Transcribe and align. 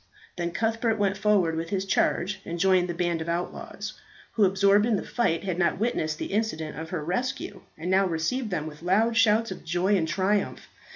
Then 0.35 0.49
Cuthbert 0.49 0.97
went 0.97 1.15
forward 1.15 1.55
with 1.55 1.69
his 1.69 1.85
charge 1.85 2.41
and 2.43 2.57
joined 2.57 2.89
the 2.89 2.95
band 2.95 3.21
of 3.21 3.29
outlaws, 3.29 3.93
who, 4.31 4.45
absorbed 4.45 4.87
in 4.87 4.95
the 4.95 5.03
fight, 5.05 5.43
had 5.43 5.59
not 5.59 5.77
witnessed 5.77 6.17
the 6.17 6.33
incident 6.33 6.75
of 6.75 6.89
her 6.89 7.05
rescue, 7.05 7.61
and 7.77 7.91
now 7.91 8.07
received 8.07 8.49
them 8.49 8.65
with 8.65 8.81
loud 8.81 9.15
shouts 9.15 9.51
of 9.51 9.63
joy 9.63 9.95
and 9.95 10.07
triumph. 10.07 10.67